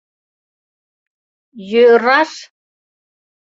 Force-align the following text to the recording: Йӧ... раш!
Йӧ... 1.69 1.83
раш! 2.03 2.31